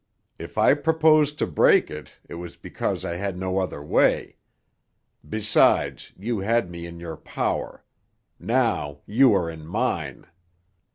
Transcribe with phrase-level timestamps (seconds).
[0.39, 4.37] If I proposed to break it, it was because I had no other way.
[5.29, 7.83] Besides, you had me in your power.
[8.39, 10.25] Now you are in mine.